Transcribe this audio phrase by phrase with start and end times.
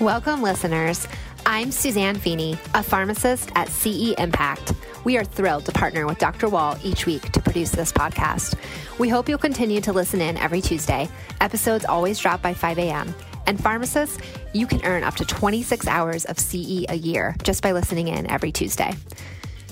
[0.00, 1.06] Welcome, listeners.
[1.44, 4.72] I'm Suzanne Feeney, a pharmacist at CE Impact.
[5.04, 6.48] We are thrilled to partner with Dr.
[6.48, 8.56] Wall each week to produce this podcast.
[8.98, 11.06] We hope you'll continue to listen in every Tuesday.
[11.42, 13.14] Episodes always drop by 5 a.m.
[13.46, 14.18] And pharmacists,
[14.54, 18.26] you can earn up to 26 hours of CE a year just by listening in
[18.30, 18.94] every Tuesday.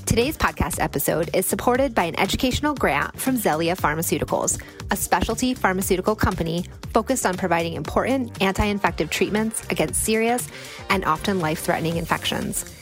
[0.09, 4.58] Today's podcast episode is supported by an educational grant from Xellia Pharmaceuticals,
[4.90, 6.64] a specialty pharmaceutical company
[6.95, 10.48] focused on providing important anti infective treatments against serious
[10.89, 12.75] and often life threatening infections.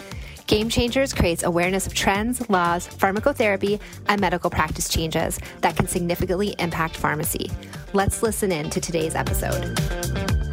[0.46, 6.54] Game Changers creates awareness of trends, laws, pharmacotherapy, and medical practice changes that can significantly
[6.60, 7.50] impact pharmacy.
[7.92, 10.45] Let's listen in to today's episode.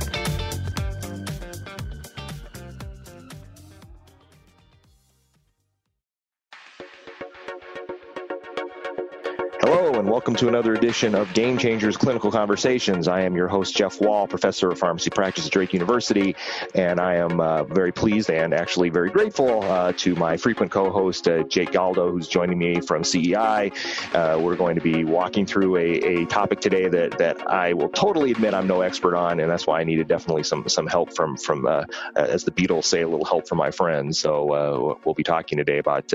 [9.99, 13.07] And welcome to another edition of Game Changers Clinical Conversations.
[13.07, 16.35] I am your host, Jeff Wall, professor of pharmacy practice at Drake University,
[16.73, 20.89] and I am uh, very pleased and actually very grateful uh, to my frequent co
[20.89, 23.71] host, uh, Jake Galdo, who's joining me from CEI.
[24.13, 27.89] Uh, we're going to be walking through a, a topic today that, that I will
[27.89, 31.15] totally admit I'm no expert on, and that's why I needed definitely some, some help
[31.15, 31.83] from, from uh,
[32.15, 34.17] as the Beatles say, a little help from my friends.
[34.17, 36.11] So uh, we'll be talking today about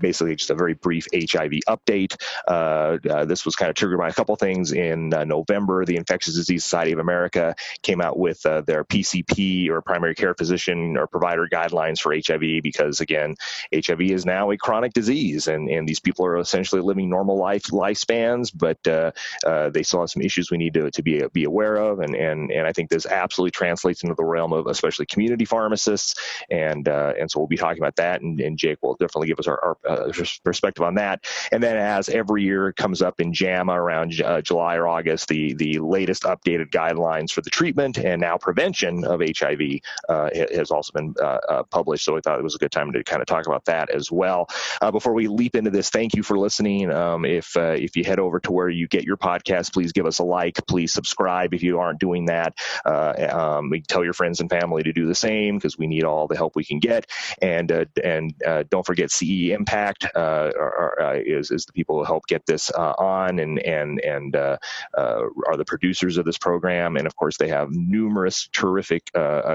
[0.00, 2.20] basically just a very brief HIV update.
[2.46, 4.72] Uh, this was kind of triggered by a couple things.
[4.72, 9.68] In uh, November, the Infectious Disease Society of America came out with uh, their PCP
[9.68, 13.36] or primary care physician or provider guidelines for HIV because, again,
[13.74, 17.64] HIV is now a chronic disease, and, and these people are essentially living normal life
[17.64, 19.12] lifespans, but uh,
[19.46, 22.14] uh, they still have some issues we need to, to be be aware of, and,
[22.14, 26.14] and and I think this absolutely translates into the realm of especially community pharmacists,
[26.50, 29.46] and and so we'll be talking about that, and, and Jake will definitely give us
[29.46, 30.12] our, our
[30.44, 34.76] perspective on that, and then as every year comes up in JAMA around uh, July
[34.76, 39.60] or August, the, the latest updated guidelines for the treatment and now prevention of HIV
[40.08, 42.06] uh, has also been uh, uh, published.
[42.06, 44.10] So I thought it was a good time to kind of talk about that as
[44.10, 44.48] well.
[44.80, 46.90] Uh, before we leap into this, thank you for listening.
[46.90, 50.18] Um, if if you head over to where you get your podcast, please give us
[50.18, 50.58] a like.
[50.66, 52.54] Please subscribe if you aren't doing that.
[52.86, 56.36] Um, tell your friends and family to do the same because we need all the
[56.36, 57.06] help we can get.
[57.42, 57.70] And
[58.02, 58.34] and
[58.70, 63.58] don't forget CE Impact is is the people who help get this uh, on and
[63.60, 64.56] and and uh,
[64.96, 66.96] uh, are the producers of this program.
[66.96, 69.10] And of course, they have numerous terrific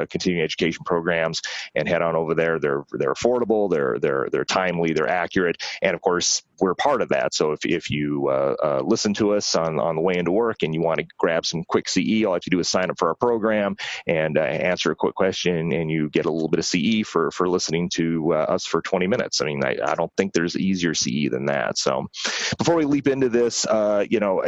[0.09, 1.41] continuing education programs.
[1.75, 2.59] And head on over there.
[2.59, 3.69] They're they're affordable.
[3.69, 4.93] They're they're they're timely.
[4.93, 5.61] They're accurate.
[5.81, 7.33] And of course, we're part of that.
[7.33, 8.29] So if if you
[8.83, 11.63] listen to us on on the way into work and you want to grab some
[11.63, 13.75] quick CE, all you have to do is sign up for our program
[14.07, 17.47] and answer a quick question, and you get a little bit of CE for for
[17.47, 19.41] listening to us for 20 minutes.
[19.41, 21.77] I mean, I, I don't think there's easier CE than that.
[21.77, 22.07] So
[22.57, 24.43] before we leap into this, uh, you know,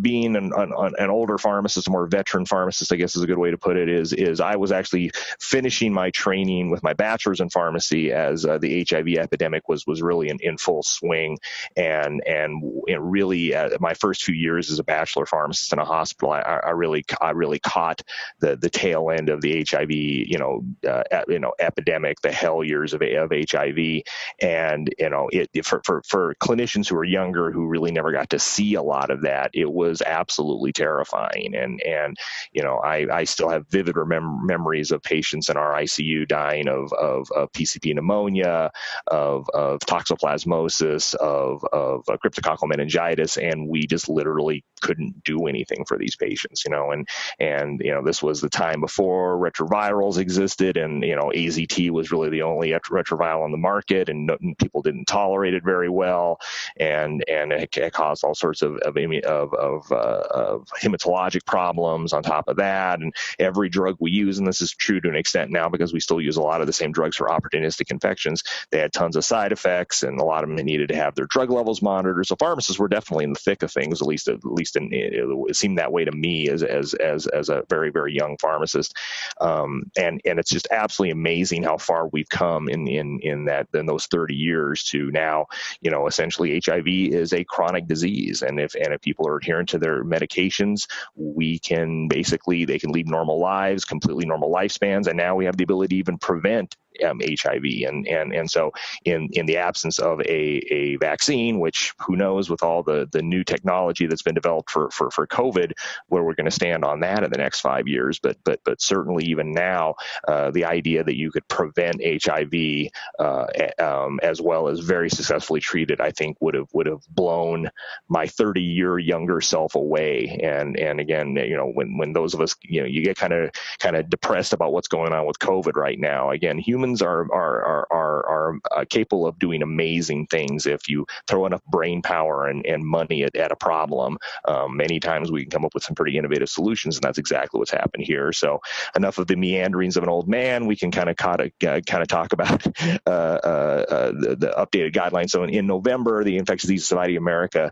[0.00, 3.38] being an, an, an, older pharmacist, a more veteran pharmacist, I guess is a good
[3.38, 3.88] way to put it.
[3.88, 5.10] Is is I was actually
[5.40, 10.02] finishing my training with my bachelor's in pharmacy as uh, the HIV epidemic was was
[10.02, 11.38] really in, in full swing,
[11.76, 12.62] and and
[12.98, 16.70] really uh, my first few years as a bachelor pharmacist in a hospital, I, I
[16.70, 18.02] really I really caught
[18.40, 22.62] the the tail end of the HIV, you know, uh, you know, epidemic, the hell
[22.64, 24.02] years of, of HIV,
[24.40, 28.30] and you know, it for, for for clinicians who are younger who really never got
[28.30, 31.54] to see a lot of that, it was absolutely terrifying.
[31.54, 32.16] And and
[32.52, 36.68] you know, I, I still have vivid remem- memories of patients in our ICU dying
[36.68, 38.70] of of, of PCP pneumonia,
[39.06, 45.84] of of toxoplasmosis, of of uh, cryptococcal meningitis, and we just literally couldn't do anything
[45.86, 46.64] for these patients.
[46.64, 51.16] You know, and and you know, this was the time before retrovirals existed, and you
[51.16, 55.54] know, AZT was really the only retroviral on the market, and, and people didn't tolerate
[55.54, 56.38] it very well,
[56.78, 62.12] and and it, it caused all sorts of of, of, of, uh, of, hematologic problems
[62.12, 63.00] on top of that.
[63.00, 66.00] And every drug we use, and this is true to an extent now because we
[66.00, 69.24] still use a lot of the same drugs for opportunistic infections, they had tons of
[69.24, 72.26] side effects, and a lot of them needed to have their drug levels monitored.
[72.26, 75.56] So pharmacists were definitely in the thick of things, at least at least in, it
[75.56, 78.96] seemed that way to me as as as as a very very young pharmacist.
[79.40, 83.68] Um, and and it's just absolutely amazing how far we've come in in in that
[83.74, 85.46] in those 30 years to now,
[85.80, 89.68] you know, essentially HIV is a chronic disease, and if and if people are adherent
[89.70, 95.16] to their medications, we can basically they can lead normal lives, completely normal lifespans, and
[95.16, 97.64] now we have the ability to even prevent um, HIV.
[97.86, 98.72] And, and, and so
[99.04, 103.22] in, in the absence of a, a vaccine, which who knows with all the, the
[103.22, 105.72] new technology that's been developed for, for, for COVID,
[106.08, 108.18] where we're going to stand on that in the next five years.
[108.18, 109.94] But, but, but certainly even now,
[110.28, 112.88] uh, the idea that you could prevent HIV
[113.18, 113.46] uh,
[113.78, 117.63] um, as well as very successfully treat it, I think would have, would have blown
[118.08, 120.40] my 30 year younger self away.
[120.42, 123.32] And, and again, you know, when, when those of us, you know, you get kind
[123.32, 126.30] of, kind of depressed about what's going on with COVID right now.
[126.30, 131.06] Again, humans are, are, are, are, are uh, capable of doing amazing things if you
[131.26, 134.18] throw enough brain power and, and money at, at a problem.
[134.46, 137.58] Um, many times we can come up with some pretty innovative solutions, and that's exactly
[137.58, 138.32] what's happened here.
[138.32, 138.60] So
[138.96, 140.66] enough of the meanderings of an old man.
[140.66, 142.66] We can kind of kind of talk about
[143.06, 145.30] uh, uh, uh, the, the, updated guidelines.
[145.30, 147.70] So in, in, November, the Infectious Disease Society of America uh,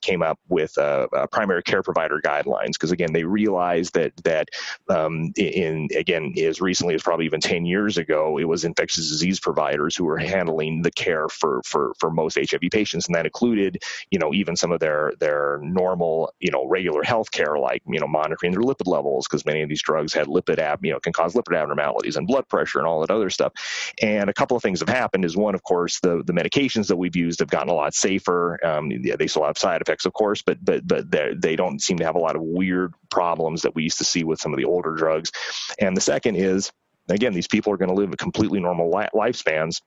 [0.00, 4.48] came up with uh, primary care provider guidelines because again they realized that that
[4.88, 9.40] um, in again as recently as probably even 10 years ago, it was infectious disease
[9.40, 13.82] providers who were handling the care for for for most HIV patients, and that included
[14.10, 18.00] you know even some of their their normal you know regular health care like you
[18.00, 21.00] know monitoring their lipid levels because many of these drugs had lipid ab you know
[21.00, 23.52] can cause lipid abnormalities and blood pressure and all that other stuff.
[24.02, 25.24] And a couple of things have happened.
[25.24, 28.58] Is one, of course, the the medications that we've used have gotten a lot safer.
[28.64, 32.04] Um, they still have side effects, of course, but but but they don't seem to
[32.04, 34.64] have a lot of weird problems that we used to see with some of the
[34.64, 35.30] older drugs.
[35.78, 36.70] And the second is
[37.08, 39.80] again, these people are going to live a completely normal li- lifespans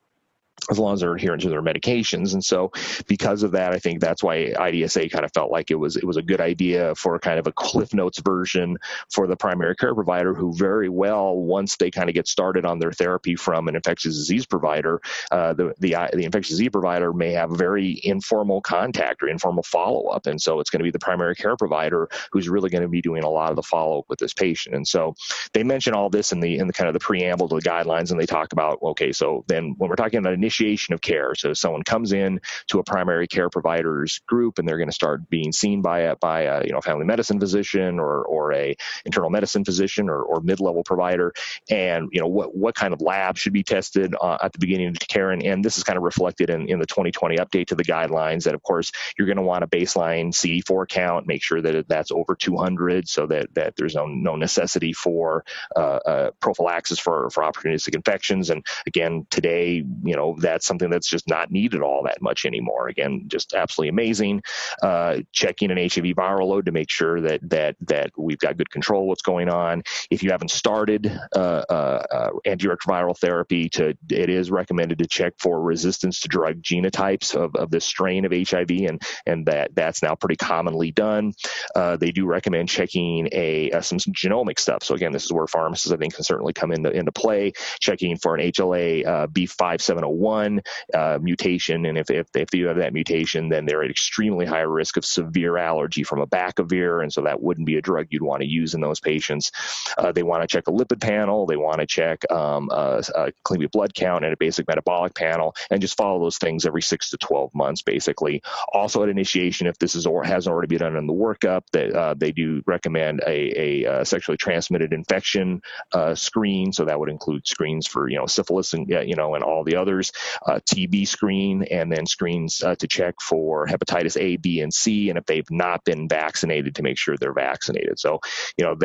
[0.70, 2.34] as long as they're adherent to their medications.
[2.34, 2.72] And so
[3.08, 6.04] because of that, I think that's why IDSA kind of felt like it was it
[6.04, 8.78] was a good idea for kind of a Cliff Notes version
[9.12, 12.80] for the primary care provider who very well, once they kind of get started on
[12.80, 15.02] their therapy from an infectious disease provider,
[15.32, 20.26] uh, the, the, the infectious disease provider may have very informal contact or informal follow-up.
[20.26, 23.02] And so it's going to be the primary care provider who's really going to be
[23.02, 24.76] doing a lot of the follow-up with this patient.
[24.76, 25.16] And so
[25.54, 28.12] they mention all this in the in the kind of the preamble to the guidelines
[28.12, 31.36] and they talk about, okay, so then when we're talking about initiation of care.
[31.36, 35.30] So someone comes in to a primary care provider's group and they're going to start
[35.30, 39.30] being seen by a, by a you know family medicine physician or or a internal
[39.30, 41.34] medicine physician or, or mid-level provider.
[41.70, 44.88] And you know what what kind of lab should be tested uh, at the beginning
[44.88, 45.32] of care?
[45.32, 48.44] And, and this is kind of reflected in, in the 2020 update to the guidelines
[48.44, 52.12] that of course you're going to want a baseline CD4 count make sure that that's
[52.12, 55.44] over 200 so that that there's no no necessity for
[55.76, 58.50] uh, uh, prophylaxis for for opportunistic infections.
[58.50, 62.88] And again today you know that's something that's just not needed all that much anymore.
[62.88, 64.42] Again, just absolutely amazing.
[64.82, 68.70] Uh, checking an HIV viral load to make sure that that that we've got good
[68.70, 69.84] control of what's going on.
[70.12, 75.34] If you haven't started uh, uh, uh antiretroviral therapy, to it is recommended to check
[75.40, 80.04] for resistance to drug genotypes of, of this strain of HIV, and and that that's
[80.04, 81.34] now pretty commonly done.
[81.76, 84.84] Uh, they do recommend checking a uh, some, some genomic stuff.
[84.84, 88.18] So again, this is where pharmacists I think can certainly come into into play, checking
[88.18, 90.62] for an HLA B5701 one
[90.94, 94.68] uh, mutation, and if, if if you have that mutation, then they're at extremely high
[94.80, 98.22] risk of severe allergy from a abacavir, and so that wouldn't be a drug you'd
[98.22, 99.52] want to use in those patients.
[99.98, 103.32] Uh, they want to check a lipid panel, they want to check um, a, a
[103.44, 107.10] clean blood count and a basic metabolic panel, and just follow those things every six
[107.10, 108.42] to 12 months, basically.
[108.74, 111.94] Also, at initiation, if this is or hasn't already been done in the workup, that
[111.94, 115.62] uh, they do recommend a, a, a uh, sexually transmitted infection
[115.94, 116.72] uh, screen.
[116.74, 119.76] So that would include screens for you know syphilis and you know and all the
[119.76, 120.12] others
[120.48, 125.18] TB screen and then screens uh, to check for hepatitis A, B, and C, and
[125.18, 128.00] if they've not been vaccinated, to make sure they're vaccinated.
[128.00, 128.20] So,
[128.58, 128.76] you know,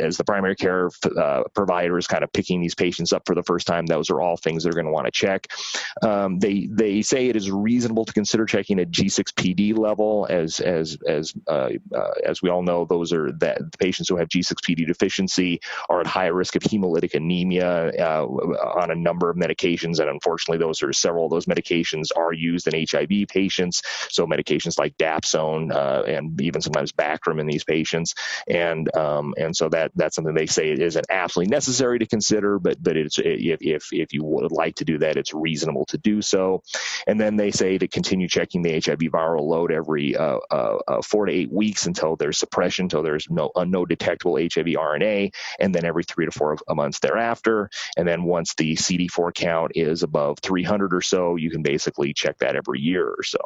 [0.00, 3.42] as the primary care uh, provider is kind of picking these patients up for the
[3.42, 5.48] first time, those are all things they're going to want to check.
[6.02, 10.98] Um, they they say it is reasonable to consider checking a G6PD level, as as
[11.06, 14.86] as uh, uh, as we all know, those are that the patients who have G6PD
[14.86, 20.08] deficiency are at high risk of hemolytic anemia uh, on a number of medications, and
[20.08, 23.82] unfortunately, those are several of those medications are used in HIV patients.
[24.10, 28.14] So medications like Dapsone uh, and even sometimes Bactrim in these patients,
[28.48, 32.82] and um, and so that that's something they say isn't absolutely necessary to consider, but
[32.82, 36.22] but it's if if if you would like to do that, it's reasonable to do
[36.22, 36.62] so.
[37.06, 41.02] And then they say to continue checking the HIV viral load every uh, uh, uh,
[41.02, 45.34] four to eight weeks until there's suppression, until there's no uh, no detectable HIV RNA,
[45.58, 47.70] and then every three to four months thereafter.
[47.96, 52.12] And then once the CD4 count is above three 300 or so, you can basically
[52.12, 53.38] check that every year or so.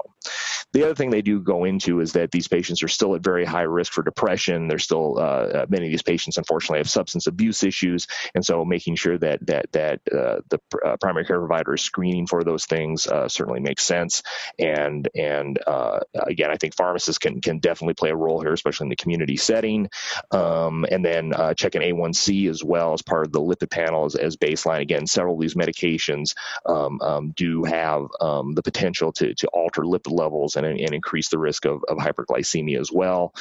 [0.75, 3.47] The other thing they do go into is that these patients are still at very
[3.47, 4.69] high risk for depression.
[4.69, 8.63] They're still uh, uh, many of these patients, unfortunately, have substance abuse issues, and so
[8.67, 12.67] making sure that that that uh, the uh, primary care provider is screening for those
[12.67, 14.23] things uh, certainly makes sense.
[14.59, 18.87] And and uh, again, I think pharmacists can can definitely play a role here, especially
[18.87, 19.89] in the community setting.
[20.31, 24.37] Um, and then checking A1C as well as part of the lipid panel as, as
[24.37, 24.81] baseline.
[24.81, 26.35] Again, several of these medications
[26.67, 31.29] um, um, do have um, the potential to to alter lipid levels and, and increase
[31.29, 33.35] the risk of, of hyperglycemia as well.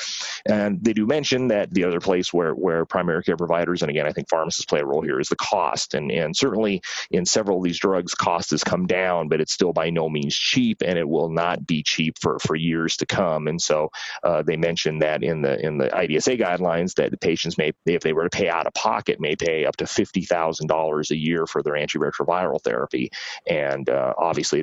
[0.46, 4.06] And they do mention that the other place where, where primary care providers, and again,
[4.06, 5.94] I think pharmacists play a role here, is the cost.
[5.94, 9.74] And, and certainly in several of these drugs, cost has come down, but it's still
[9.74, 13.48] by no means cheap, and it will not be cheap for, for years to come.
[13.48, 13.90] And so
[14.24, 18.02] uh, they mentioned that in the in the IDSA guidelines that the patients may, if
[18.02, 21.18] they were to pay out of pocket, may pay up to fifty thousand dollars a
[21.18, 23.10] year for their antiretroviral therapy.
[23.50, 24.60] And uh, obviously,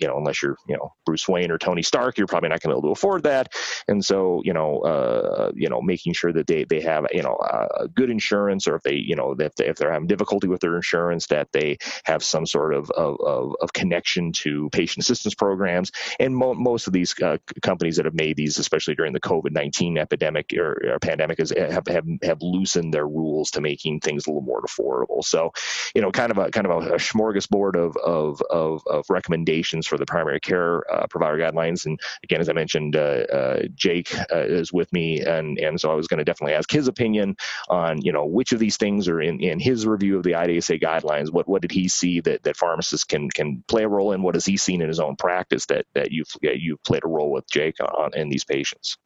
[0.00, 2.74] you know, unless you're you know Bruce Wayne or Tony Stark, you're probably not going
[2.74, 3.52] to be able to afford that.
[3.88, 7.34] And so, you know, uh, you know, making sure that they, they have, you know,
[7.34, 10.60] uh, good insurance, or if they, you know, if, they, if they're having difficulty with
[10.60, 15.92] their insurance, that they have some sort of, of, of connection to patient assistance programs.
[16.18, 19.52] And mo- most of these uh, companies that have made these, especially during the COVID
[19.52, 24.26] 19 epidemic or, or pandemic, is, have, have, have loosened their rules to making things
[24.26, 25.24] a little more affordable.
[25.24, 25.52] So,
[25.94, 29.86] you know, kind of a kind of a, a smorgasbord of, of, of, of recommendations
[29.86, 31.86] for the primary care uh, provider guidelines.
[31.86, 35.94] And again, as I mentioned, uh, uh, Jake is with me, and and so I
[35.94, 37.36] was going to definitely ask his opinion
[37.68, 40.82] on you know which of these things are in, in his review of the IDSA
[40.82, 41.32] guidelines.
[41.32, 44.22] What what did he see that, that pharmacists can can play a role in?
[44.22, 47.30] What has he seen in his own practice that that you've you've played a role
[47.30, 48.96] with Jake on in these patients?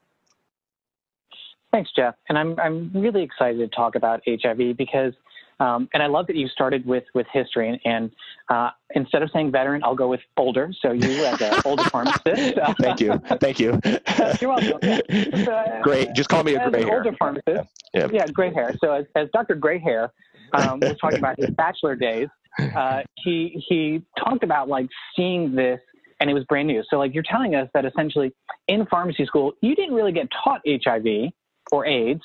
[1.72, 2.14] Thanks, Jeff.
[2.28, 5.12] And I'm I'm really excited to talk about HIV because
[5.60, 7.68] um, and I love that you started with with history.
[7.68, 8.10] And, and
[8.48, 10.72] uh, instead of saying veteran, I'll go with older.
[10.80, 12.58] So you as an older pharmacist.
[12.80, 13.20] Thank you.
[13.40, 13.78] Thank you.
[14.40, 14.80] You're welcome.
[15.44, 16.12] So, uh, Great.
[16.14, 16.98] Just call me a gray hair.
[16.98, 17.68] Older pharmacist.
[17.94, 18.08] Yeah.
[18.12, 18.26] yeah.
[18.26, 18.74] gray hair.
[18.82, 19.54] So as, as Dr.
[19.54, 20.12] Gray Hair
[20.52, 22.28] um, was talking about his bachelor days,
[22.74, 25.80] uh, he he talked about like seeing this
[26.20, 26.82] and it was brand new.
[26.90, 28.32] So like you're telling us that essentially
[28.68, 31.32] in pharmacy school you didn't really get taught HIV
[31.72, 32.22] or AIDS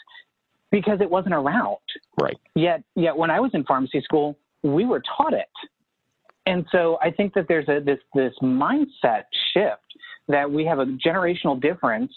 [0.72, 1.78] because it wasn't around.
[2.20, 2.38] Right.
[2.56, 5.50] Yet, yet when I was in pharmacy school, we were taught it.
[6.46, 9.82] And so I think that there's a this this mindset shift
[10.28, 12.12] that we have a generational difference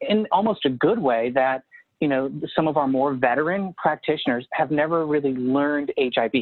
[0.00, 1.62] in almost a good way that
[2.00, 6.32] you know some of our more veteran practitioners have never really learned HIV.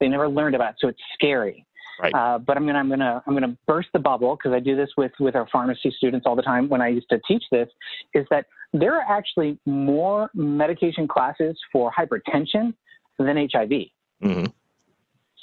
[0.00, 1.66] They never learned about it, so it's scary.
[2.00, 2.14] Right.
[2.14, 4.90] Uh, but I'm gonna I'm gonna I'm gonna burst the bubble because I do this
[4.96, 7.68] with with our pharmacy students all the time when I used to teach this.
[8.14, 12.74] Is that there are actually more medication classes for hypertension
[13.18, 13.70] than HIV.
[14.22, 14.46] Mm-hmm.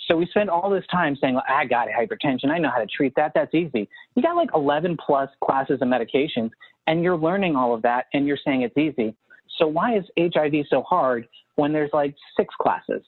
[0.08, 2.52] So we spend all this time saying, well, I got hypertension.
[2.52, 3.32] I know how to treat that.
[3.34, 3.90] That's easy.
[4.16, 6.52] You got like 11 plus classes of medications,
[6.88, 9.16] and you're learning all of that, and you're saying it's easy.
[9.58, 13.04] So why is HIV so hard when there's like six classes?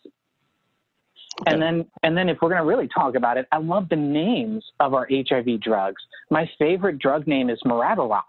[1.42, 1.54] Okay.
[1.54, 3.96] And then, and then, if we're going to really talk about it, I love the
[3.96, 6.02] names of our HIV drugs.
[6.32, 8.24] My favorite drug name is Maraviroc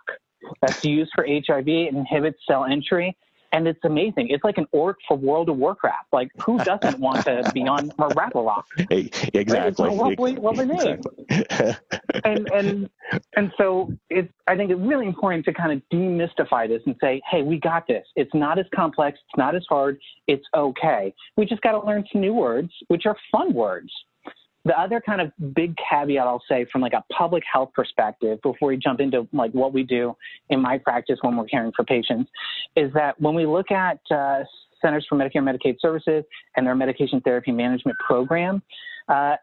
[0.61, 1.69] that's used for HIV.
[1.69, 3.17] It inhibits cell entry.
[3.53, 4.29] And it's amazing.
[4.29, 6.09] It's like an orc for World of Warcraft.
[6.13, 7.91] Like, who doesn't want to be on?
[8.91, 9.89] Hey, exactly.
[9.89, 9.97] Right?
[9.97, 11.01] Lovely, lovely name.
[12.25, 12.91] and and
[13.37, 14.33] and so it's.
[14.47, 17.87] I think it's really important to kind of demystify this and say, hey, we got
[17.87, 18.07] this.
[18.17, 19.19] It's not as complex.
[19.29, 19.99] It's not as hard.
[20.27, 21.15] It's okay.
[21.37, 23.91] We just got to learn some new words, which are fun words.
[24.65, 28.69] The other kind of big caveat I'll say from like a public health perspective before
[28.69, 30.15] we jump into like what we do
[30.51, 32.31] in my practice when we're caring for patients
[32.77, 34.41] is that when we look at uh,
[34.83, 36.25] Centers for Medicare and Medicaid Services
[36.57, 38.63] and their medication therapy management program,
[39.09, 39.37] uh,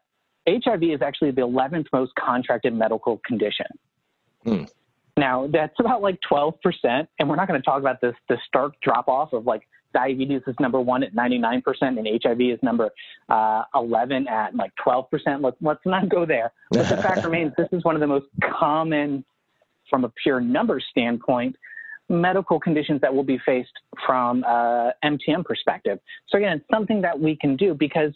[0.47, 3.65] HIV is actually the 11th most contracted medical condition.
[4.43, 4.63] Hmm.
[5.17, 6.53] Now, that's about like 12%,
[6.83, 10.41] and we're not going to talk about this the stark drop off of like diabetes
[10.45, 12.91] is number one at 99%, and HIV is number
[13.29, 15.07] uh, 11 at like 12%.
[15.41, 16.51] Let's, let's not go there.
[16.69, 18.27] But the fact remains, this is one of the most
[18.59, 19.23] common,
[19.89, 21.55] from a pure number standpoint,
[22.09, 23.71] medical conditions that will be faced
[24.05, 25.97] from uh, MTM perspective.
[26.29, 28.11] So again, it's something that we can do because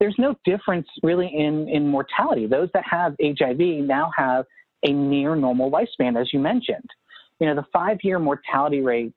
[0.00, 2.46] there's no difference really in, in mortality.
[2.46, 4.46] Those that have HIV now have
[4.82, 6.88] a near normal lifespan, as you mentioned.
[7.38, 9.12] You know, the five year mortality rate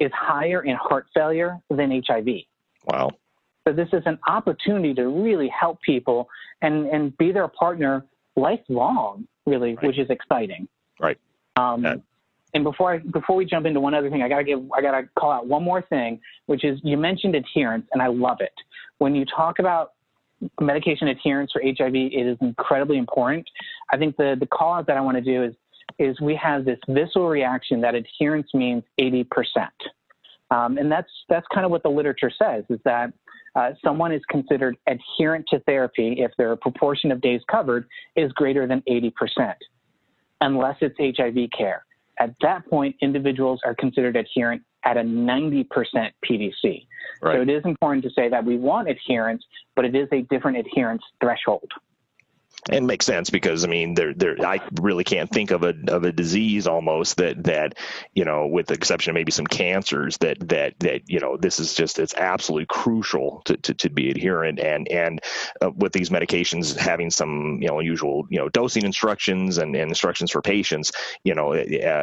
[0.00, 2.26] is higher in heart failure than HIV.
[2.86, 3.10] Wow.
[3.66, 6.28] So this is an opportunity to really help people
[6.62, 8.04] and, and be their partner
[8.36, 9.86] lifelong, really, right.
[9.86, 10.68] which is exciting.
[11.00, 11.18] Right.
[11.56, 11.94] Um, yeah.
[12.52, 15.08] And before I, before we jump into one other thing, I gotta give I gotta
[15.18, 18.52] call out one more thing, which is you mentioned adherence, and I love it.
[18.98, 19.94] When you talk about
[20.60, 23.48] medication adherence for HIV it is incredibly important.
[23.90, 25.54] I think the the call out that I want to do is
[25.98, 29.26] is we have this visceral reaction that adherence means 80%.
[30.50, 33.12] Um, and that's that's kind of what the literature says is that
[33.56, 37.86] uh, someone is considered adherent to therapy if their proportion of days covered
[38.16, 39.12] is greater than 80%,
[40.40, 41.84] unless it's HIV care.
[42.18, 45.66] At that point, individuals are considered adherent at a 90%
[46.24, 46.52] PDC.
[46.62, 46.86] Right.
[47.22, 50.58] So it is important to say that we want adherence, but it is a different
[50.58, 51.70] adherence threshold
[52.70, 56.04] and makes sense because I mean, there, there, I really can't think of a of
[56.04, 57.74] a disease almost that that
[58.14, 61.58] you know, with the exception of maybe some cancers, that that that you know, this
[61.58, 64.60] is just it's absolutely crucial to, to, to be adherent.
[64.60, 65.20] And and
[65.60, 69.90] uh, with these medications having some you know unusual you know dosing instructions and, and
[69.90, 70.92] instructions for patients,
[71.22, 71.56] you know, uh,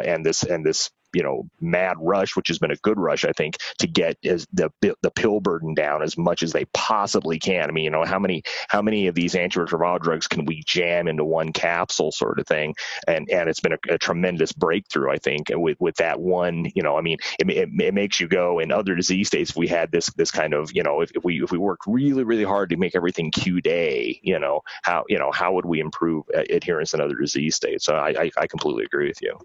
[0.06, 3.32] and this and this you know mad rush, which has been a good rush, I
[3.32, 7.70] think, to get as the the pill burden down as much as they possibly can.
[7.70, 11.08] I mean, you know, how many how many of these antiretroviral drugs can we jam
[11.08, 12.76] into one capsule, sort of thing?
[13.08, 16.72] And and it's been a, a tremendous breakthrough, I think, with with that one.
[16.76, 19.52] You know, I mean, it, it, it, makes you go in other disease states.
[19.52, 21.84] If we had this this kind of, you know, if, if we if we worked
[21.88, 25.66] really really hard to make everything Q day, you know, how you know how would
[25.66, 27.86] we improve uh, adherence in other disease states?
[27.86, 29.38] So I I, I completely agree with you.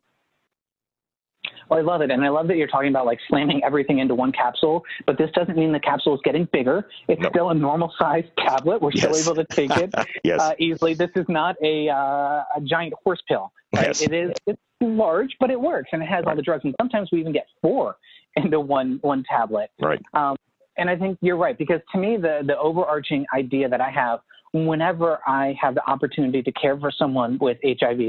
[1.68, 2.11] Well, I love it.
[2.11, 5.30] And I love that you're talking about like slamming everything into one capsule, but this
[5.32, 6.88] doesn't mean the capsule is getting bigger.
[7.08, 7.28] It's no.
[7.30, 8.80] still a normal sized tablet.
[8.80, 9.18] We're yes.
[9.18, 9.92] still able to take it
[10.25, 10.40] yes.
[10.40, 10.94] uh, easily.
[10.94, 13.52] This is not a, uh, a giant horse pill.
[13.75, 13.87] Right?
[13.88, 14.02] Yes.
[14.02, 16.32] It is it's large, but it works and it has right.
[16.32, 16.64] all the drugs.
[16.64, 17.96] And sometimes we even get four
[18.37, 19.70] into one, one tablet.
[19.80, 20.00] Right.
[20.14, 20.37] Um,
[20.78, 24.20] and I think you're right because to me, the, the overarching idea that I have
[24.52, 28.00] whenever I have the opportunity to care for someone with HIV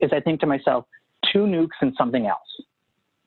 [0.00, 0.84] is I think to myself,
[1.32, 2.40] two nucs and something else.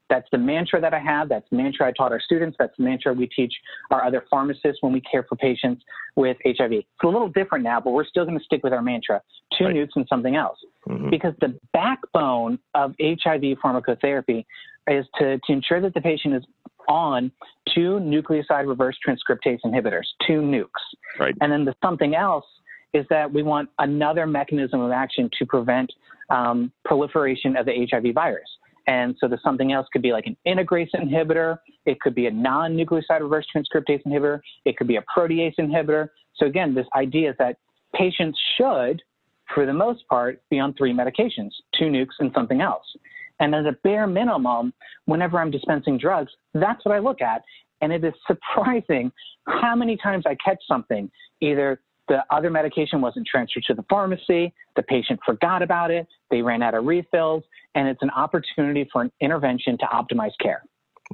[0.10, 1.30] That's the mantra that I have.
[1.30, 2.58] That's the mantra I taught our students.
[2.60, 3.54] That's the mantra we teach
[3.92, 5.84] our other pharmacists when we care for patients
[6.16, 6.72] with HIV.
[6.72, 9.22] It's a little different now, but we're still going to stick with our mantra
[9.58, 9.76] two right.
[9.76, 10.58] nucs and something else.
[10.88, 11.10] Mm-hmm.
[11.10, 14.46] Because the backbone of HIV pharmacotherapy
[14.88, 16.44] is to, to ensure that the patient is
[16.88, 17.32] on
[17.74, 20.68] two nucleoside reverse transcriptase inhibitors, two nucs.
[21.20, 21.36] Right.
[21.42, 22.46] And then the something else
[22.94, 25.92] is that we want another mechanism of action to prevent
[26.32, 28.50] um, proliferation of the HIV virus.
[28.90, 31.60] And so the something else could be like an integrase inhibitor.
[31.86, 34.40] It could be a non-nucleoside reverse transcriptase inhibitor.
[34.66, 36.10] It could be a protease inhibitor.
[36.38, 37.58] So again, this idea is that
[37.94, 39.04] patients should,
[39.54, 42.86] for the most part, be on three medications, two nucs and something else.
[43.40, 44.74] And as a bare minimum,
[45.06, 47.44] whenever I'm dispensing drugs, that's what I look at.
[47.82, 49.12] And it is surprising
[49.46, 54.52] how many times I catch something, either the other medication wasn't transferred to the pharmacy,
[54.76, 57.44] the patient forgot about it, they ran out of refills,
[57.76, 60.64] and it's an opportunity for an intervention to optimize care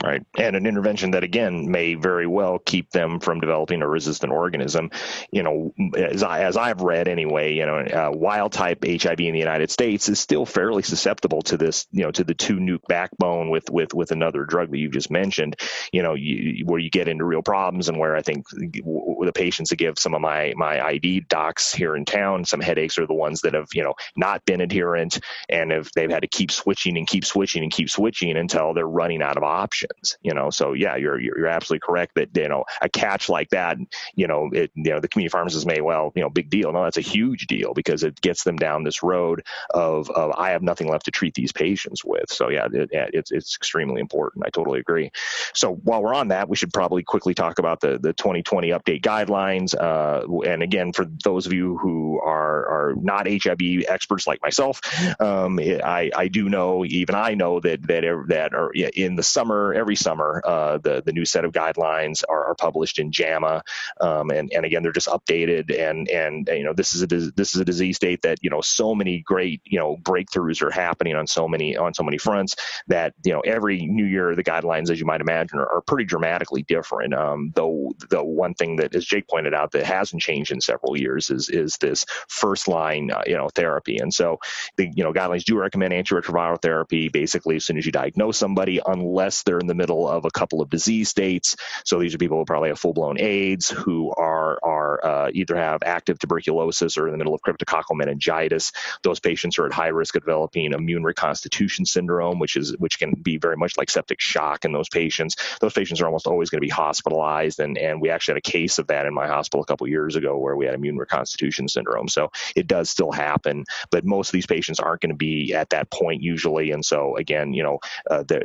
[0.04, 0.24] right?
[0.38, 4.92] And an intervention that again may very well keep them from developing a resistant organism.
[5.32, 9.34] You know, as I as I've read anyway, you know, uh, wild type HIV in
[9.34, 12.82] the United States is still fairly susceptible to this, you know, to the two nuc
[12.88, 15.56] backbone with with with another drug that you just mentioned.
[15.94, 19.70] You know, you, where you get into real problems and where I think the patients
[19.70, 23.14] that give some of my my ID docs here in town some headaches are the
[23.14, 26.98] ones that have you know not been adherent and if they've had to keep switching
[26.98, 29.85] and keep switching and keep switching until they're running out of options
[30.22, 30.50] you know.
[30.50, 33.78] So yeah, you're you're absolutely correct that you know a catch like that,
[34.16, 36.72] you know, it you know the community pharmacists may well you know big deal.
[36.72, 40.52] No, that's a huge deal because it gets them down this road of of I
[40.52, 42.32] have nothing left to treat these patients with.
[42.32, 44.46] So yeah, it, it's it's extremely important.
[44.46, 45.12] I totally agree.
[45.54, 49.02] So while we're on that, we should probably quickly talk about the the 2020 update
[49.02, 49.76] guidelines.
[49.76, 54.82] Uh, and again, for those of you who are are not HIV experts like myself,
[55.20, 59.74] um, I I do know even I know that that that are in the summer
[59.76, 63.64] every summer, uh, the the new set of guidelines are, are published in JAMA,
[64.02, 65.78] um, and and again they're just updated.
[65.78, 68.62] And and you know this is a this is a disease state that you know
[68.62, 72.56] so many great you know breakthroughs are happening on so many on so many fronts
[72.88, 76.06] that you know every new year the guidelines, as you might imagine, are, are pretty
[76.06, 77.14] dramatically different.
[77.14, 80.98] Um, though the one thing that, as Jake pointed out, that hasn't changed in several
[80.98, 83.98] years is is this first line uh, you know therapy.
[83.98, 84.40] And so
[84.78, 88.80] the you know guidelines do recommend antiretroviral therapy basically as soon as you diagnose somebody,
[88.86, 91.56] unless they're in the middle of a couple of disease states.
[91.86, 95.56] So these are people who probably have full blown AIDS, who are are uh, either
[95.56, 98.72] have active tuberculosis or in the middle of cryptococcal meningitis.
[99.02, 103.14] Those patients are at high risk of developing immune reconstitution syndrome, which is which can
[103.14, 105.36] be very much like septic shock in those patients.
[105.62, 108.52] Those patients are almost always going to be hospitalized, and and we actually had a
[108.52, 111.68] case of that in my hospital a couple years ago where we had immune reconstitution
[111.68, 112.08] syndrome.
[112.08, 115.72] So it does still happen, but most of these patients aren't going to be at
[115.72, 118.42] that point usually, and so again, you know, uh, they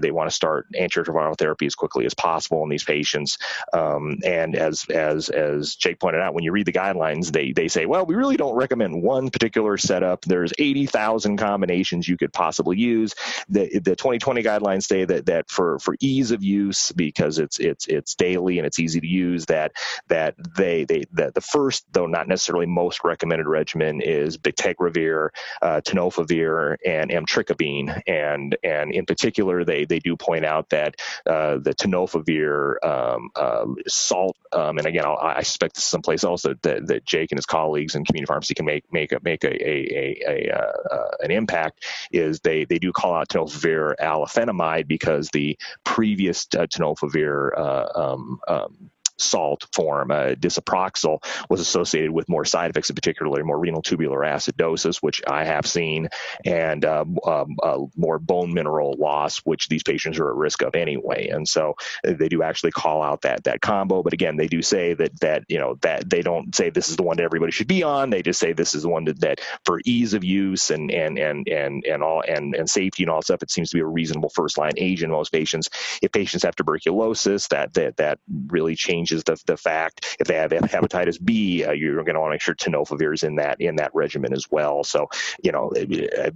[0.00, 3.38] they want to start antiretroviral therapy as quickly as possible in these patients.
[3.72, 7.68] Um, and as as as Jake pointed out, when you read the guidelines, they they
[7.68, 10.22] say, well, we really don't recommend one particular setup.
[10.22, 13.14] There's 80,000 combinations you could possibly use.
[13.48, 17.86] The the 2020 guidelines say that that for for ease of use because it's it's
[17.86, 19.72] it's daily and it's easy to use that
[20.08, 25.80] that they they that the first though not necessarily most recommended regimen is bictegravir, uh,
[25.84, 31.74] tenofovir, and emtricitabine, and and in particular they they do point out that uh, the
[31.74, 36.62] tenofovir um, uh, salt um, and again I'll, i suspect this is someplace else that,
[36.62, 39.48] that, that Jake and his colleagues in community pharmacy can make make a, make a,
[39.48, 45.28] a, a, a uh, an impact is they they do call out tenofovir alafenamide because
[45.32, 48.90] the previous uh, tenofovir uh, um, um,
[49.22, 54.20] salt form, uh, disoproxil, was associated with more side effects, in particular more renal tubular
[54.20, 56.08] acidosis, which I have seen,
[56.44, 60.74] and um, um, uh, more bone mineral loss, which these patients are at risk of
[60.74, 61.28] anyway.
[61.28, 61.74] And so
[62.06, 64.02] uh, they do actually call out that that combo.
[64.02, 66.96] But again, they do say that that you know that they don't say this is
[66.96, 68.10] the one that everybody should be on.
[68.10, 71.18] They just say this is the one that, that for ease of use and and
[71.18, 73.86] and and and all and and safety and all stuff, it seems to be a
[73.86, 75.68] reasonable first line agent in most patients.
[76.00, 80.34] If patients have tuberculosis, that that that really changes changes the, the fact if they
[80.34, 83.60] have hepatitis B, uh, you're going to want to make sure tenofovir is in that
[83.60, 84.84] in that regimen as well.
[84.84, 85.08] So
[85.42, 86.30] you know, uh,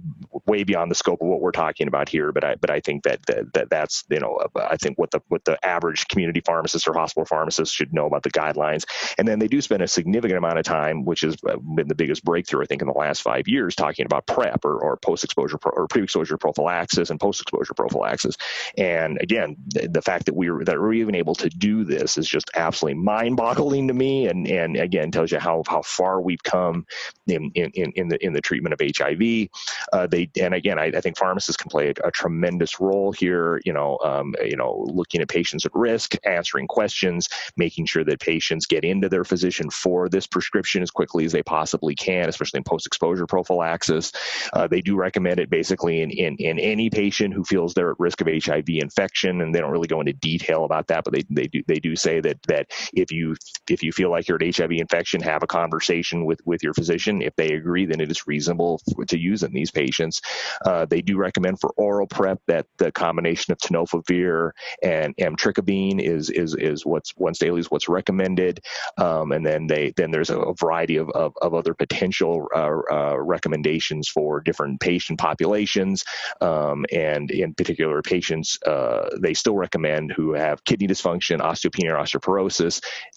[0.45, 3.03] way beyond the scope of what we're talking about here, but I but I think
[3.03, 6.87] that that, that that's you know I think what the what the average community pharmacist
[6.87, 8.85] or hospital pharmacist should know about the guidelines,
[9.17, 11.95] and then they do spend a significant amount of time, which has uh, been the
[11.95, 15.23] biggest breakthrough I think in the last five years, talking about PrEP or, or post
[15.23, 18.37] exposure pro, or pre exposure prophylaxis and post exposure prophylaxis.
[18.77, 22.17] And again, the, the fact that we are that we're even able to do this
[22.17, 26.43] is just absolutely mind-boggling to me, and and again tells you how how far we've
[26.43, 26.85] come
[27.27, 29.49] in in, in the in the treatment of HIV.
[29.93, 33.61] Uh, they and again, I, I, think pharmacists can play a, a, tremendous role here.
[33.65, 38.19] You know, um, you know, looking at patients at risk, answering questions, making sure that
[38.19, 42.57] patients get into their physician for this prescription as quickly as they possibly can, especially
[42.57, 44.11] in post-exposure prophylaxis.
[44.53, 47.99] Uh, they do recommend it basically in, in in any patient who feels they're at
[47.99, 51.23] risk of HIV infection, and they don't really go into detail about that, but they
[51.29, 53.35] they do they do say that that if you
[53.69, 57.21] if you feel like you're at HIV infection, have a conversation with with your physician.
[57.21, 60.21] If they agree, then it is reasonable to use in these patients.
[60.65, 64.51] Uh, they do recommend for oral PrEP that the combination of tenofovir
[64.83, 68.59] and emtricitabine is is is what's once daily is what's recommended.
[68.97, 73.17] Um, and then they then there's a, variety of, of, of other potential uh, uh,
[73.17, 76.03] recommendations for different patient populations.
[76.41, 81.97] Um, and in particular, patients uh, they still recommend who have kidney dysfunction, osteopenia, or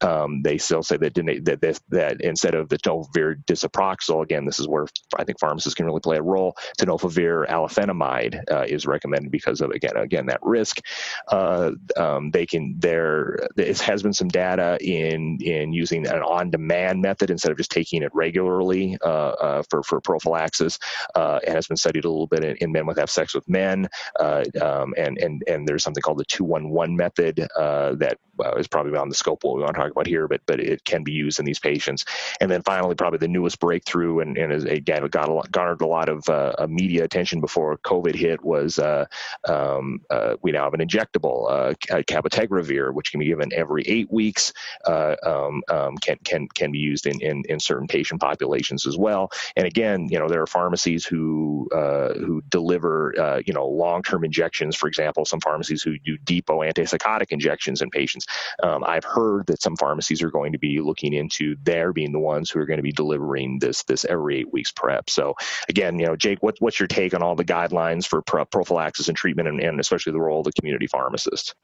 [0.02, 4.58] um, they still say that, that, that, that instead of the tenofovir disoproxil, again, this
[4.58, 6.56] is where I think pharmacists can really play a role.
[6.78, 10.80] Tenofovir alafenamide uh, is recommended because of again again that risk.
[11.28, 13.48] Uh, um, they can there
[13.80, 18.10] has been some data in in using an on-demand method instead of just taking it
[18.14, 20.78] regularly uh, uh for for prophylaxis.
[21.14, 23.48] Uh, it has been studied a little bit in, in men with have sex with
[23.48, 28.18] men, uh, um, and and and there's something called the two one one method that
[28.56, 30.84] is probably on the scope what we want to talk about here, but but it
[30.84, 32.04] can be used in these patients.
[32.40, 35.86] And then finally, probably the newest breakthrough, and, and again, got a lot, garnered a
[35.86, 39.06] lot of uh, media attention before COVID hit, was uh,
[39.48, 44.10] um, uh, we now have an injectable uh, cabotegravir, which can be given every eight
[44.10, 44.52] weeks,
[44.86, 48.96] uh, um, um, can can can be used in, in, in certain patient populations as
[48.96, 49.30] well.
[49.56, 54.76] And again, you know, there are pharmacies who uh, who deliver you know long-term injections.
[54.76, 58.26] For example, some pharmacies who do depot antipsychotic injections in patients.
[58.62, 62.18] Um, I've heard that some pharmacies are going to be looking into their being the
[62.18, 65.08] ones who are going to be delivering this this every eight weeks PrEP.
[65.08, 65.34] So
[65.68, 69.16] again, you know, Jake, what, what's your take on all the guidelines for prophylaxis and
[69.16, 71.54] treatment, and, and especially the role of the community pharmacist?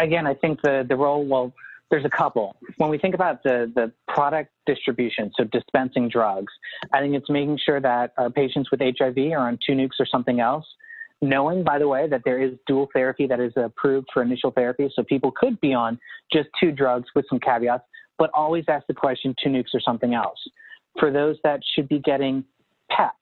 [0.00, 1.52] Again, I think the the role well
[1.90, 2.56] there's a couple.
[2.78, 6.52] When we think about the, the product distribution, so dispensing drugs,
[6.92, 10.06] I think it's making sure that our patients with HIV are on two nucs or
[10.06, 10.66] something else
[11.28, 14.90] knowing, by the way, that there is dual therapy that is approved for initial therapy.
[14.94, 15.98] So people could be on
[16.32, 17.84] just two drugs with some caveats,
[18.18, 20.38] but always ask the question two nucs or something else.
[20.98, 22.44] For those that should be getting
[22.90, 23.14] PEP,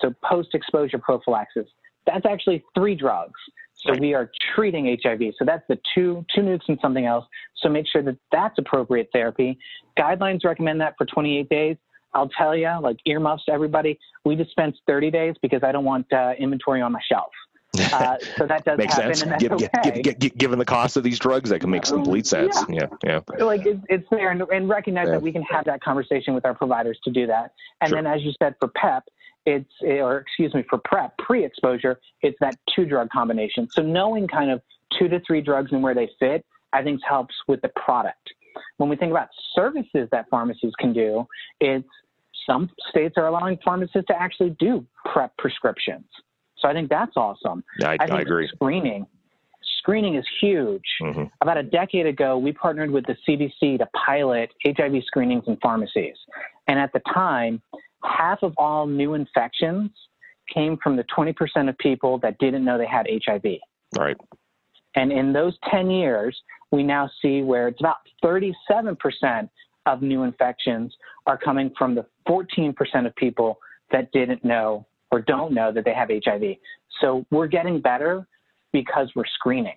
[0.00, 1.66] so post exposure prophylaxis,
[2.06, 3.38] that's actually three drugs.
[3.74, 5.34] So we are treating HIV.
[5.38, 7.24] So that's the two two nucs and something else.
[7.62, 9.58] So make sure that that's appropriate therapy.
[9.96, 11.76] Guidelines recommend that for 28 days.
[12.14, 16.12] I'll tell you, like earmuffs to everybody, we dispense 30 days because I don't want
[16.12, 17.30] uh, inventory on my shelf.
[17.98, 19.22] Uh, so that does Makes happen, sense.
[19.22, 20.12] and that's okay.
[20.36, 22.56] given the cost of these drugs, that can make complete sense.
[22.68, 23.20] Yeah, yeah.
[23.36, 23.44] yeah.
[23.44, 25.12] Like it, it's there, and, and recognize yeah.
[25.12, 27.54] that we can have that conversation with our providers to do that.
[27.80, 28.00] And sure.
[28.00, 29.04] then, as you said, for PEP,
[29.48, 34.50] it's or excuse me for prep pre-exposure it's that two drug combination so knowing kind
[34.50, 34.60] of
[34.98, 38.30] two to three drugs and where they fit i think helps with the product
[38.76, 41.26] when we think about services that pharmacies can do
[41.60, 41.88] it's
[42.48, 46.06] some states are allowing pharmacists to actually do prep prescriptions
[46.60, 49.06] so i think that's awesome i, I, I agree screening
[49.88, 50.84] screening is huge.
[51.00, 51.24] Mm-hmm.
[51.40, 56.16] About a decade ago, we partnered with the CDC to pilot HIV screenings in pharmacies.
[56.66, 57.62] And at the time,
[58.04, 59.90] half of all new infections
[60.52, 61.34] came from the 20%
[61.68, 63.44] of people that didn't know they had HIV.
[63.98, 64.16] Right.
[64.94, 66.38] And in those 10 years,
[66.70, 69.48] we now see where it's about 37%
[69.86, 70.94] of new infections
[71.26, 72.74] are coming from the 14%
[73.06, 73.58] of people
[73.90, 76.56] that didn't know or don't know that they have HIV.
[77.00, 78.26] So we're getting better
[78.72, 79.76] because we're screening.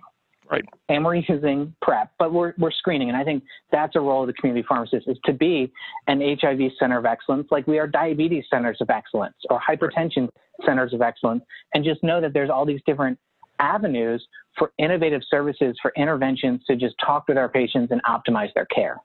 [0.49, 0.65] Right.
[0.89, 3.07] And we're using PrEP, but we're, we're screening.
[3.07, 5.71] And I think that's a role of the community pharmacist is to be
[6.07, 10.27] an HIV center of excellence, like we are diabetes centers of excellence or hypertension
[10.65, 13.17] centers of excellence, and just know that there's all these different
[13.59, 14.25] avenues
[14.57, 18.97] for innovative services, for interventions to just talk with our patients and optimize their care.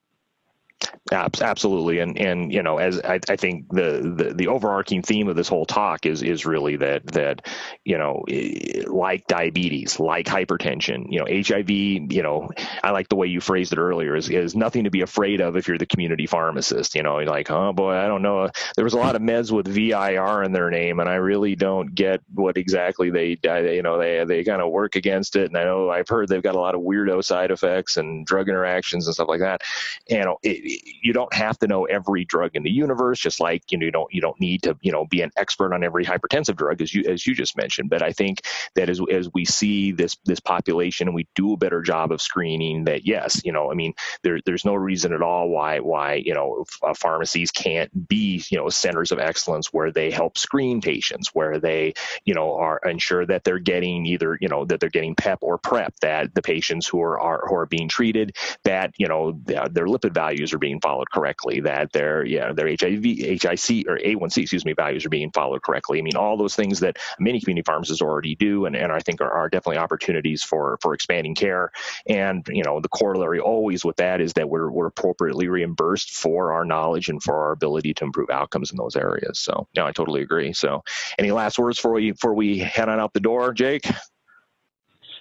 [1.12, 5.36] Absolutely, and and you know, as I, I think the, the, the overarching theme of
[5.36, 7.46] this whole talk is is really that that
[7.84, 11.70] you know, eh, like diabetes, like hypertension, you know, HIV.
[11.70, 12.50] You know,
[12.82, 14.16] I like the way you phrased it earlier.
[14.16, 16.96] Is is nothing to be afraid of if you're the community pharmacist.
[16.96, 18.50] You know, like, oh boy, I don't know.
[18.74, 21.94] There was a lot of meds with VIR in their name, and I really don't
[21.94, 23.38] get what exactly they,
[23.72, 25.46] you know, they they kind of work against it.
[25.46, 28.48] And I know I've heard they've got a lot of weirdo side effects and drug
[28.48, 29.60] interactions and stuff like that.
[30.08, 33.62] You know, it, you don't have to know every drug in the universe, just like
[33.70, 36.04] you know you don't you don't need to you know be an expert on every
[36.04, 37.90] hypertensive drug as you as you just mentioned.
[37.90, 38.42] But I think
[38.74, 42.20] that as as we see this this population and we do a better job of
[42.20, 46.14] screening, that yes, you know, I mean, there there's no reason at all why why
[46.14, 50.80] you know uh, pharmacies can't be you know centers of excellence where they help screen
[50.80, 54.88] patients, where they you know are ensure that they're getting either you know that they're
[54.90, 58.92] getting PEP or PrEP, that the patients who are, are who are being treated that
[58.98, 63.86] you know their lipid values are being followed correctly, that their yeah their HIV, HIC
[63.88, 65.98] or A1C excuse me values are being followed correctly.
[65.98, 69.20] I mean, all those things that many community pharmacists already do, and, and I think
[69.20, 71.70] are, are definitely opportunities for for expanding care.
[72.08, 76.52] And you know, the corollary always with that is that we're we're appropriately reimbursed for
[76.52, 79.38] our knowledge and for our ability to improve outcomes in those areas.
[79.38, 80.52] So yeah, I totally agree.
[80.52, 80.82] So,
[81.18, 83.86] any last words for we before we head on out the door, Jake?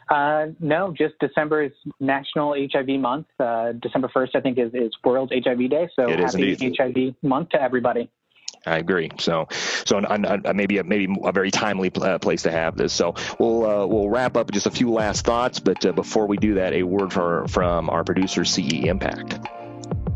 [0.10, 3.28] Uh, no, just December is National HIV Month.
[3.40, 5.90] Uh, December 1st, I think, is, is World HIV Day.
[5.96, 8.10] So it happy HIV Month to everybody.
[8.68, 9.12] I agree.
[9.20, 10.02] So, so
[10.54, 12.94] maybe a, maybe a very timely uh, place to have this.
[12.94, 16.38] So we'll uh, we'll wrap up just a few last thoughts, but uh, before we
[16.38, 19.40] do that, a word for, from our producer, CE Impact.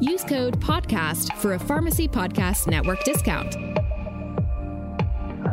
[0.00, 3.56] Use code PODCAST for a Pharmacy Podcast Network discount.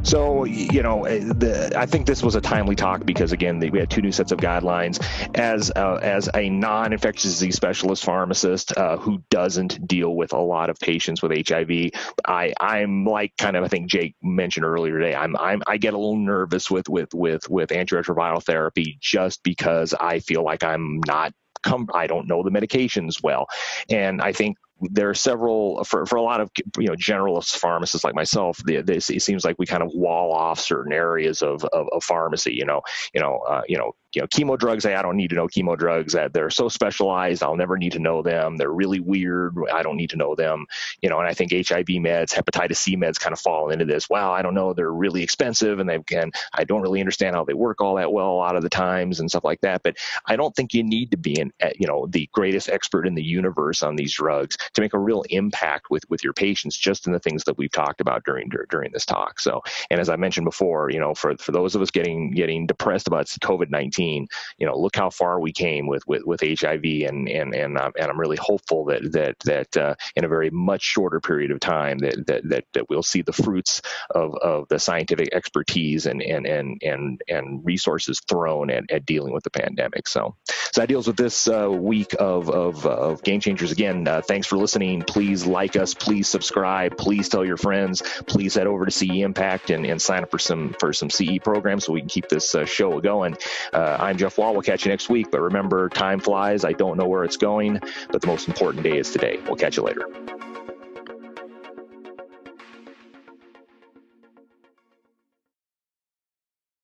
[0.06, 3.70] So, you know, eh, the, I think this was a timely talk because, again, the,
[3.70, 5.02] we had two new sets of guidelines.
[5.38, 10.70] As uh, as a non-infectious disease specialist pharmacist uh, who doesn't deal with a lot
[10.70, 11.92] of patients with HIV,
[12.28, 15.16] I I'm like kind of I think Jake mentioned earlier today.
[15.16, 19.94] I'm I'm I get a little nervous with with with with antiretroviral therapy just because
[19.94, 23.48] I feel like I'm not come I don't know the medications well.
[23.90, 24.58] And I think
[24.92, 28.60] there are several for, for a lot of you know generalist pharmacists like myself.
[28.68, 32.54] it seems like we kind of wall off certain areas of, of, of pharmacy.
[32.54, 32.82] You know,
[33.14, 34.86] you know, uh, you know, you know, chemo drugs.
[34.86, 36.14] I don't need to know chemo drugs.
[36.14, 37.44] That they're so specialized.
[37.44, 38.58] I'll never need to know them.
[38.58, 39.56] They're really weird.
[39.74, 40.66] I don't need to know them.
[41.02, 44.10] You know, and I think HIV meds, hepatitis C meds, kind of fall into this.
[44.10, 44.74] Well, I don't know.
[44.74, 46.32] They're really expensive, and they can.
[46.54, 49.20] I don't really understand how they work all that well a lot of the times
[49.20, 49.82] and stuff like that.
[49.84, 53.08] But I don't think you need to be an eh, you know the greatest expert
[53.08, 56.78] in the universe on these drugs to make a real impact with with your patients
[56.78, 59.40] just in the things that we've talked about during during this talk.
[59.40, 62.66] So and as i mentioned before you know for for those of us getting getting
[62.66, 67.30] depressed about covid-19 you know look how far we came with with with hiv and
[67.30, 70.82] and and, um, and i'm really hopeful that that that uh, in a very much
[70.82, 73.82] shorter period of time that that that, that we'll see the fruits
[74.12, 79.34] of of the scientific expertise and and and and, and resources thrown at, at dealing
[79.34, 80.08] with the pandemic.
[80.08, 80.36] So
[80.72, 84.08] so that deals with this uh, week of of, of game changers again.
[84.08, 85.02] Uh, thanks for listening.
[85.02, 85.94] Please like us.
[85.94, 86.98] Please subscribe.
[86.98, 88.02] Please tell your friends.
[88.28, 91.38] Please head over to CE Impact and, and sign up for some for some CE
[91.44, 93.36] programs so we can keep this uh, show going.
[93.74, 94.54] Uh, I'm Jeff Wall.
[94.54, 95.30] We'll catch you next week.
[95.32, 96.64] But remember, time flies.
[96.64, 99.38] I don't know where it's going, but the most important day is today.
[99.46, 100.08] We'll catch you later.